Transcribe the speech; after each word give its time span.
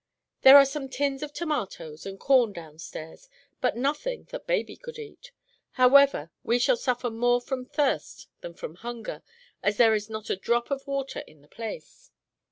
There 0.41 0.57
are 0.57 0.65
some 0.65 0.89
tins 0.89 1.21
of 1.21 1.31
tomatoes 1.31 2.07
and 2.07 2.19
corn 2.19 2.53
down 2.53 2.79
stairs, 2.79 3.29
but 3.61 3.77
nothing 3.77 4.23
that 4.31 4.47
baby 4.47 4.75
could 4.75 4.97
eat. 4.97 5.31
However, 5.73 6.31
we 6.43 6.57
shall 6.57 6.75
suffer 6.75 7.11
more 7.11 7.39
from 7.39 7.65
thirst 7.65 8.27
than 8.39 8.55
from 8.55 8.77
hunger, 8.77 9.21
as 9.61 9.77
there 9.77 9.93
is 9.93 10.09
not 10.09 10.31
a 10.31 10.35
drop 10.35 10.71
of 10.71 10.87
water 10.87 11.19
in 11.27 11.41
the 11.43 11.47
place." 11.47 12.09